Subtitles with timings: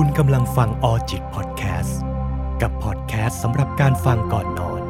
[0.00, 2.00] คุณกำลังฟังออจิตพอดแคสต์
[2.62, 4.82] กับพอดแคสต์สำหรับการฟังก่อนนอน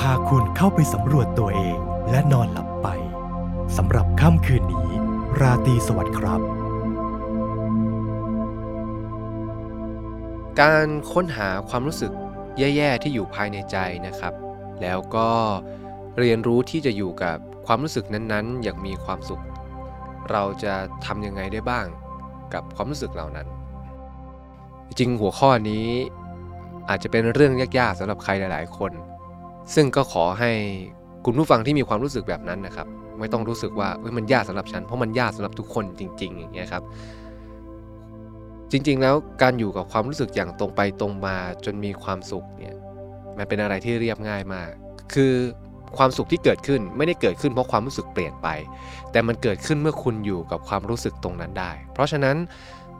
[0.00, 1.78] พาคุณเข้าไปสำรวจตัวเอง
[2.10, 2.88] และนอนหลับไป
[3.76, 4.88] สำหรับค่ำคืนนี้
[5.40, 6.40] ราตรีสวัสดิ์ครับ
[10.60, 12.12] การค้นหาความรู้สึก
[12.58, 13.76] แย่ๆที่อยู่ภายในใจ
[14.06, 14.34] นะครับ
[14.82, 15.30] แล้วก็
[16.18, 19.42] เรียนรู้ที่จะอยู่กับความรู้สึกนั้นๆ อย่างมีความสุข
[20.30, 20.74] เราจะ
[21.06, 21.86] ทำยังไงได้บ้าง
[22.54, 23.48] กับความรู้สึกเหล่านั้น
[24.98, 25.86] จริงหัวข้อนี้
[26.88, 28.92] อาจจะเป็นเรื่องยากๆสำหรับใครหลาย ๆ คน
[29.74, 30.50] ซึ่งก็ขอให้
[31.24, 32.86] คุณผู้ฟังที่มีความรู้สึกแบบนั้นนะครับ
[33.18, 33.88] ไม่ต้องรู้สึกว่า
[34.18, 36.82] มันยากสำหรับฉัน เพราะมันยากสำหรับทุกคนจริง ๆ อย่างเงี้ยครับ
[38.70, 42.74] จริง ๆ แล้วการอยู่กับความรู้สึกอย่างตรงไปตรงมาจนมีความสุขเนี่ย
[43.38, 44.68] มันเป็นอะไรที่เรียบง่ายมาก
[45.14, 45.32] คือ
[45.96, 48.48] ความสุขที่เกิดขึ้นไม่ได้เกิดขึ้นเพราะความรู้สึกเปลี่ยนไป
[49.12, 52.36] แต่มันเกิดขึ้นเมื่อคุณอยู่กับความรู้สึกตรงนั้นได้ เพราะฉะนั้น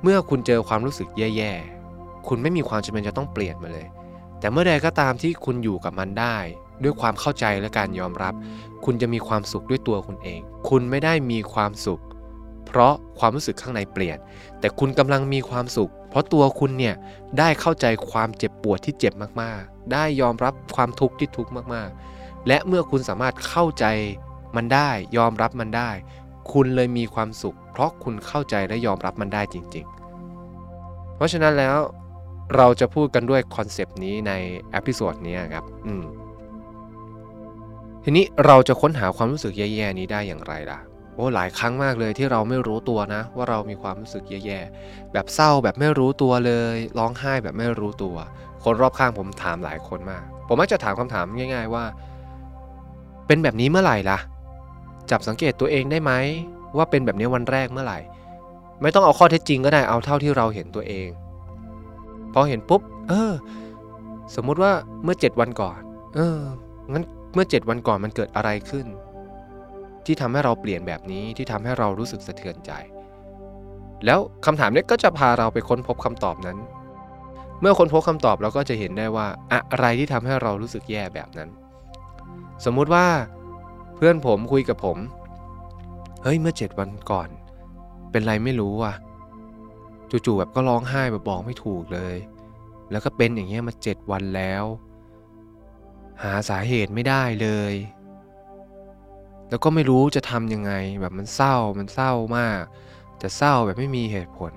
[0.02, 1.77] เมื่อคุณเจอความรู้สึกแย่ๆ
[2.28, 3.86] คุณไม่มีความจำเป็นจะต้องเปลี่ยนมาเลย
[4.40, 6.36] แต่เมื่อใดก็ตามที่คุณอยู่กับมันได้
[6.82, 8.34] ด้วยความเข้าใจและการยอมรับ
[8.84, 12.02] คุณจะมีความสุขด้วยตัวคุณเอง คุณไม่ได้มีความสุข
[12.66, 14.18] เพราะความรู้สึกข้างในเปลี่ยน
[14.60, 16.94] แต่คุณกำลังมีความสุข เพราะตัวคุณเนี่ย
[17.38, 19.12] ได้เข้าใจความเจ็บปวดที่เจ็บ
[19.42, 23.84] มากๆ ได้ยอมรับความทุกข์ที่ทุกข์มากๆ และเมื่อคุณสามารถเข้าใจ
[24.56, 25.90] มันได้ยอมรับมันได้
[26.52, 29.86] คุณเลยมีความสุข เพราะคุณเข้าใจและยอมรับมันได้จริง
[30.50, 31.78] ๆ เพราะฉะนั้นแล้ว
[32.56, 34.32] เราจะพูดกันด้วย concept นี้ใน
[34.72, 36.04] episode นี้ครับอืม
[38.04, 40.80] ทีนี้เราจะค้นหาความรู้สึกแย่ๆนี้ได้อย่างไรล่ะ
[41.14, 48.16] โอ้หลายครั้งมากเลยที่เราไม่รู้ตัวนะ ว่าเรามีความรู้สึกแย่ๆแบบเศร้าแบบไม่รู้ตัวเลย ร้องไห้แบบไม่รู้ตัว
[48.64, 51.84] คนรอบข้างผมถามหลายคนมาก ผมมักจะถามคำถามง่าย ๆว่า
[53.26, 54.18] เป็นแบบนี้เมื่อไหร่ล่ะ
[55.10, 56.12] จับสังเกตตัวเองได้ไหม
[56.76, 57.98] ว่าเป็นแบบนี้วันแรกเมื่อไหร่
[58.82, 61.08] ไม่ต้องเอาข้อเท็จจริงก็ได้เอาเท่าที่เราเห็นตัวเอง
[62.38, 63.32] อเห็นปุ๊บ เออ
[64.34, 64.72] สมมุติว่า
[65.04, 65.80] เมื่อ 7 วันก่อน
[66.14, 66.38] เออ
[66.92, 67.04] งั้น
[67.34, 68.86] เมื่อ 7 วันก่อนมันเกิดอะไรขึ้น
[70.04, 72.72] ที่ทำให้เราเปลี่ยนแบบนี้ที่ทำให้เรารู้สึกสะเทือนใจ
[74.04, 76.58] แล้วคำถามนี้ก็จะพาเราไปค้นพบคำตอบนั้น
[77.60, 81.48] เมื่อค้นพบคำตอบเราก็จะเห็นได้ว่าอะไรที่ทำให้เรารู้สึกแย่แบบนั้น
[82.64, 83.06] สมมุติว่า
[83.96, 84.98] เพื่อนผมคุยกับผม
[86.22, 87.28] เฮ้ยเมื่อ 7 วันก่อน
[88.10, 88.94] เป็นไรไม่รู้อะ
[90.10, 92.16] จู่ๆแบบก็ร้องไห้แบบบอกไม่ถูกเลย
[92.90, 94.64] แล้วก็เป็นอย่างเงี้ยมา7วันแล้ว
[96.22, 97.74] หาสาเหตุไม่ได้เลย
[99.48, 102.62] แล้วก็ไม่รู้จะทำยังไงแบบมันเศร้ามันเศร้ามาก
[103.22, 104.52] จะเศร้าแบบไม่มีเหตุผล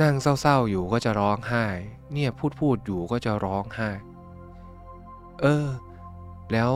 [0.00, 1.66] นั่งเศร้าๆอยู่ก็จะร้องไห้
[2.12, 3.90] เนี่ยพูดพูดอยู่ก็จะร้องไห้
[5.40, 5.66] เออ
[6.52, 6.70] แล้ว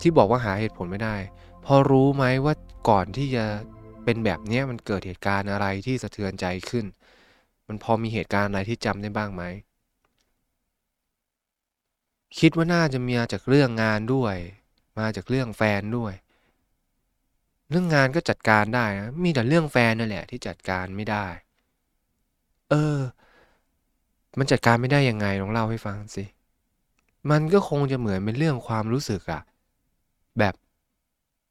[0.00, 1.16] ที่บอกว่าหาเหตุผลไม่ได้
[1.64, 2.54] พอรู้ไหมว่า
[2.88, 3.44] ก่อนที่จะ
[4.06, 6.86] เป็นแบบนี้มันเกิดเหตุการณ์อะไรที่สะเทือนใจขึ้น
[7.66, 9.42] มันพอมีเหตุการณ์อะไรที่จำได้บ้างไหม
[12.38, 14.36] คิดว่าน่าจะมีมาจากเรื่องงานด้วย
[14.98, 16.12] มาจากเรื่องแฟนด้วย
[17.70, 21.26] เรื่องงานก็จัดการได้นะ มีแต่เรื่องแฟนนั่นแหละที่จัดการไม่ได้
[22.70, 22.98] เออ
[24.38, 26.24] มันจัดการไม่ได้ยังไงลองเล่าให้ฟังสิ
[27.30, 29.42] มันก็คงจะเหมือนเป็นเรื่องความรู้สึกอะ
[30.38, 30.54] แบบ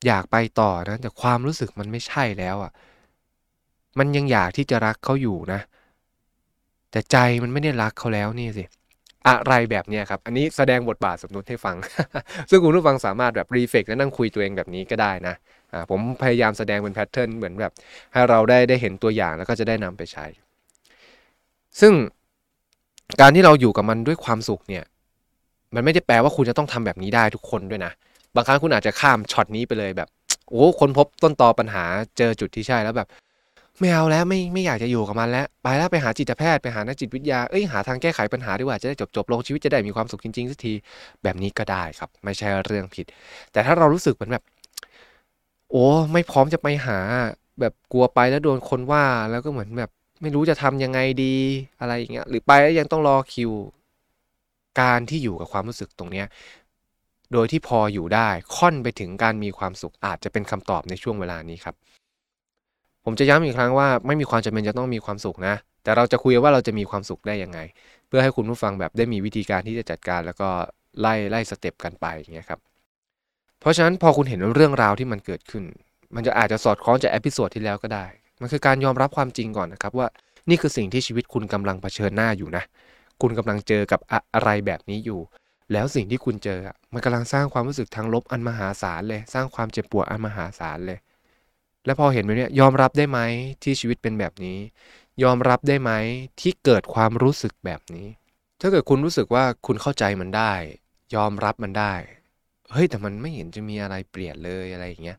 [0.07, 2.71] อยากไปต่อนะ แต่ความรู้สึกมันไม่ใช่แล้วอะ
[3.99, 5.61] มันยังอยากที่จะรักเขาอยู่นะ
[6.91, 8.63] แต่ใจมันไม่ได้รักเขาแล้วนี่สิ
[9.27, 11.75] อะไรแบบนี้ครับ อันนี้แสดงบทบาทสมมติให้ฟัง
[12.49, 15.35] ซึ่งคุณผู้ฟังสามารถแบบรีเฟกและนั่งคุยตัวเองแบบนี้ก็ได้นะ
[15.73, 17.71] อ่าผมพยายามแสดงเป็นแพทเทิร์นเหมือนแบบ
[18.13, 20.25] ให้เราได้ได้เห็นตัวอย่างแล้วก็จะได้นำไปใช้
[21.79, 21.93] ซึ่ง
[23.21, 24.83] การที่เราอยู่กับมันด้วยความสุขเนี่ย
[25.75, 27.91] มันไม่ได้แปลว่าคุณจะต้องทำแบบนี้ได้ทุกคนด้วยนะ
[28.35, 30.09] บางครั้งคุณอาจจะข้ามช็อตนี้ไปเลยแบบ
[30.49, 31.83] โอ้คนพบต้นตอปัญหา
[32.17, 33.07] เจอจุดที่ใช่แล้วแบบ
[33.79, 40.73] ไม่เอาแล้วไม่ไม่อยากจะอยู่กับมันแล้ว ไปแล้วไปหาจิตแพทย์ไปหานักจิตวิทยาเอ้ยหาทางแก้ไขปัญหาดีกว่าจะได้จบจบลงชีวิตจะได้มีความสุขจริงๆสักที
[41.23, 43.05] แบบนี้ก็ได้ครับ ไม่ใช่เรื่องผิด
[43.51, 44.43] แต่ถ้าเรารู้สึกเหมือนแบบ
[45.71, 46.97] โอ้ไม่พร้อมจะไปหา
[47.59, 49.89] แบบกลัวไปแล้วโดนคนว่าแล้วก็เหมือนแบบ
[50.21, 51.35] ไม่รู้จะทำยังไงดี
[51.79, 53.51] อะไรอย่างเงี้ยหรือไปแล้วยังต้องรอคิว
[54.81, 56.27] การที่อยู่กับความรู้สึกตรงเนี้ย
[57.33, 61.75] โดยที่พออยู่ได้ค่อนไปถึงการมีความสุขอาจจะเป็นคำตอบในช่วงเวลานี้ครับ
[63.05, 67.59] ผมจะย้ำอีกครั้งว่าไม่มีความจำเป็นจะต้องมีความสุขนะ แต่เราจะคุยว่าเราจะมีความสุขได้ยังไง
[68.07, 70.49] เพื่อให้คุณผู้ฟังแบบได้มีวิธีการที่จะจัดการ แล้วก็
[70.99, 72.59] ไล่ไล่ step กันไปอย่างเงี้ยครับ
[73.59, 75.63] เพราะฉะนั้นพอคุณเห็นเรื่องราวที่มันเกิดขึ้น
[76.15, 78.05] มันจะอาจจะสอดคล้องจาก episode ที่แล้วก็ได้
[78.41, 80.07] มันคือการยอมรับความจริงก่อนนะครับว่า
[80.49, 82.63] นี่คือสิ่งที่ชีวิตคุณกำลังเผชิญหน้าอยู่นะ
[83.21, 83.99] คุณกำลังเจอกับ
[84.33, 85.19] อะไรแบบนี้อยู่
[85.71, 86.59] แล้วสิ่งที่คุณเจอ
[86.93, 90.99] มันกำลังสร้างความรู้สึกทางลบอันมหาศาลเลย สร้างความเจ็บปวดอันมหาศาลเลย
[91.85, 93.19] และพอเห็นแบบนี้ยอมรับได้ไหม
[93.63, 94.57] ที่ชีวิตเป็นแบบนี้
[95.23, 95.91] ยอมรับได้ไหม
[96.41, 98.07] ที่เกิดความรู้สึกแบบนี้
[98.61, 100.53] ถ้าเกิดคุณรู้สึกว่าคุณเข้าใจมันได้
[101.15, 101.93] ยอมรับมันได้
[102.71, 105.17] เฮ้ยแต่มันไม่เห็นจะมีอะไรเปลี่ยนเลยอะไรอย่างเงี้ย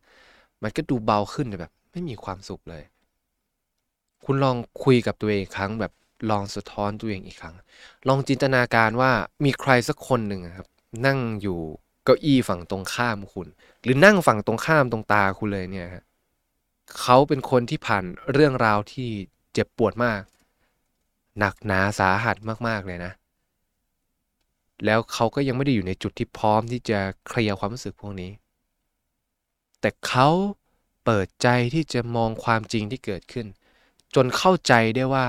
[0.62, 2.84] มันก็ดูเบาขึ้นแต่แบบ ไม่มีความสุขเลย
[4.25, 5.92] คุณลองคุยกับตัวเองครั้งแบบ
[6.30, 7.56] ลองสะท้อนตัวเองอีกครั้ง
[8.08, 9.12] ลองจินตนาการว่า
[9.44, 10.68] มีใครสักคนหนึ่งครับ
[11.06, 11.58] นั่งอยู่
[12.04, 13.48] เก้าอี้ฝั่งตรงข้ามคุณ
[13.82, 15.88] หรือนั่งฝั่งตรงข้ามตรงตาคุณเลยเนี่ย
[17.00, 19.08] เขาเป็นคนที่ผ่านเรื่องราวที่
[19.52, 20.22] เจ็บปวดมาก
[21.38, 22.36] หนักหนาสาหัส
[22.68, 23.12] มากๆเลยนะ
[24.84, 28.30] แล้วเขาก็ยังไม่ได้อยู่ในจุดที่พร้อมที่จะเคลียร์ความรู้สึกพวกนี้
[29.80, 30.28] แต่เขา
[31.04, 33.46] เปิดใจที่จะมองความจริงที่เกิดขึ้น
[34.14, 35.26] จนเข้าใจได้ว่า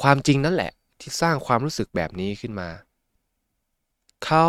[0.00, 2.68] ความจริงนั่นแหละที่สร้างความรู้สึกแบบนี้ขึ้นมา
[4.24, 4.46] เขา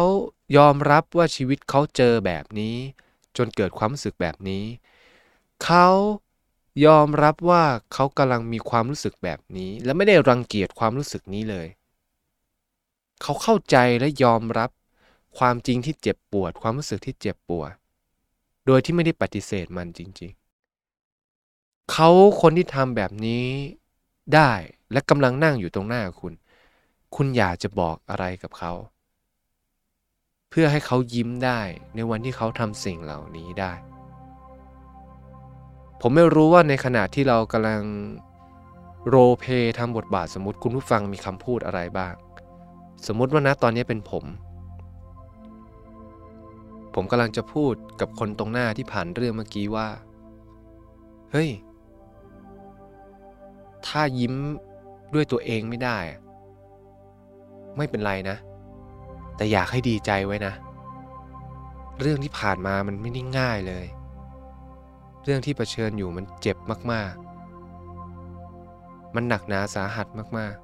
[0.57, 2.75] ยอมรับว่าชีวิตเขาเจอแบบนี้
[3.37, 4.65] จนเกิดความรู้สึกแบบนี้
[5.63, 5.87] เขา
[6.85, 7.63] ยอมรับว่า
[7.93, 11.67] เขากำลังมีความรู้สึกแบบนี้ และไม่ได้รังเกียจความรู้สึกนี้เลย
[13.21, 14.69] เขาเข้าใจและยอมรับ
[15.37, 17.71] ความจริงที่เจ็บปวด ความรู้สึกที่เจ็บปวด
[18.65, 20.31] โดยที่ไม่ได้ปฏิเสธมันจริง
[21.11, 22.09] ๆ เขา
[22.41, 23.45] คนที่ทำแบบนี้
[24.33, 24.51] ได้
[24.91, 26.33] และกำลังนั่งอยู่ตรงหน้าคุณ
[27.15, 28.73] คุณอยากจะบอกอะไรกับเขา
[30.49, 31.61] เพื่อให้เขายิ้มได้
[31.95, 33.73] ในวันที่เขาทำสิ่งเหล่านี้ได้
[36.01, 37.81] ผมไม่รู้ว่าในขณะที่เรากำลัง
[39.07, 42.13] โรเพยทำบทบาทสมมติคุณผู้ฟังมีคำพูดอะไรบ้าง
[43.07, 44.23] สมมติว่านะตอนนี้เป็นผม
[46.95, 49.87] ผมกำลังจะพูดกับคนตรงหน้าที่ผ่านเรื่องเมื่อกี้ว่า
[51.31, 51.49] เฮ้ย
[53.87, 54.33] ถ้ายิ้ม
[55.13, 55.97] ด้วยตัวเองไม่ได้
[57.77, 58.37] ไม่เป็นไรนะ
[59.35, 60.53] แต่อยากให้ดีใจไว้นะ
[62.01, 63.85] เรื่องที่ผ่านมามันไม่ได้ง่ายเลย
[65.23, 66.57] เรื่องที่เผชิญอยู่มันเจ็บ
[66.91, 67.13] มาก
[68.33, 70.55] ๆ มันหนักหนาสาหัสมาก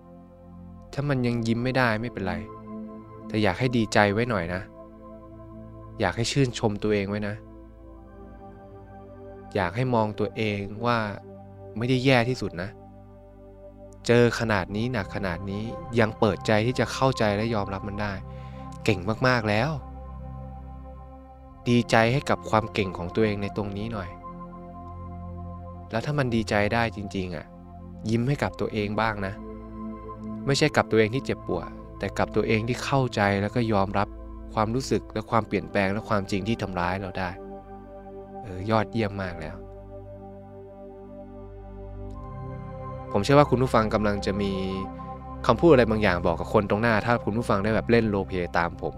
[0.00, 2.34] ๆ ถ้ามันยังยิ้มไม่ได้ไม่เป็นไร
[3.28, 4.62] แต่อยากให้ดีใจไว้หน่อยนะ
[6.00, 7.34] อยากให้ชื่นชมตัวเองไว้นะ
[9.54, 10.98] อยากให้มองตัวเองว่า
[11.78, 12.70] ไม่ได้แย่ที่สุดนะ
[14.06, 15.62] เจอขนาดนี้หนักขนาดนี้
[16.00, 18.12] ยังเปิดใจที่จะเข้าใจและยอมรับมันได้
[18.84, 19.70] เก่งมากๆแล้ว
[21.68, 24.08] ดีใจให้กับความเก่งของตัวเองในตรงนี้หน่อย
[25.90, 27.46] แล้วถ้ามันดีใจได้จริง ๆอะ
[28.10, 29.34] ยิ้มให้กับตัวเองบ้างนะ
[30.46, 34.08] ไม่ใช่กับตัวเองที่เจ็บปวดแต่กับตัวเองที่เข้าใจแล้วก็ยอมรับ
[34.54, 37.30] ความรู้สึกและความเปลี่ยนแปลงและความจริงที่ทำร้ายเราได้
[38.42, 39.56] เออยอดเยี่ยมมากแล้ว
[43.12, 44.52] ผมเชื่อว่าคุณผู้ฟังกำลังจะมี
[45.46, 48.94] คำพูดอะไรบางอย่างบอกกับคนตรงหน้า ถ้าคุณผู้ฟังได้แบบเล่นโรลเพย์ตามผม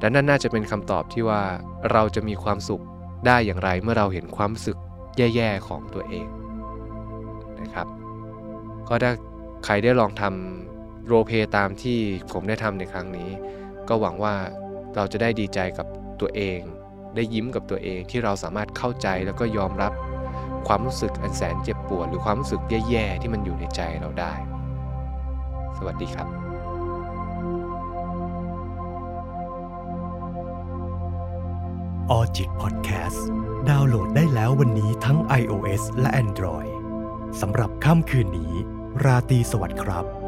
[0.00, 1.42] และนั่นน่าจะเป็นคำตอบที่ว่า
[1.92, 2.82] เราจะมีความสุข
[3.26, 4.76] ได้อย่างไรเมื่อเราเห็นความรู้สึก
[5.16, 6.26] แย่ ๆ ของตัวเอง
[7.60, 7.86] นะครับ
[8.88, 9.12] ก็ถ้า
[9.64, 11.98] ใครได้ลองทำโรเพย์ตามที่
[12.32, 13.28] ผมได้ทำในครั้งนี้
[13.88, 14.34] ก็หวังว่า
[14.94, 15.86] เราจะได้ดีใจกับ
[16.20, 16.60] ตัวเอง
[17.14, 19.92] ได้ยิ้มกับตัวเองที่เราสามารถเข้าใจแล้วก็ยอมรับ
[20.68, 24.34] ความรู้สึกอันแสนเจ็บปวดหรือความรู้สึกแย่ๆที่มันอยู่ในใจเราได้
[25.78, 26.28] สวัสดีครับ
[32.10, 33.26] ออจิตพอดแคสต์
[33.68, 36.70] ดาวน์โหลดได้แล้ววันนี้ทั้ง iOS และ Android
[37.40, 38.52] สำหรับค่ำคืนนี้
[39.04, 40.19] ราตรีสวัสดิ์ครับ